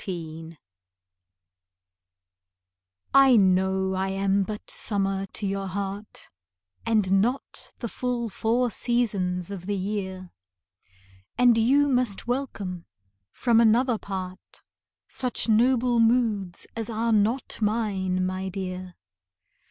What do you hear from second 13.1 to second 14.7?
from another part